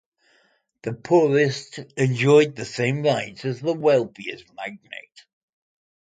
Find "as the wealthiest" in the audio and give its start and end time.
3.45-4.51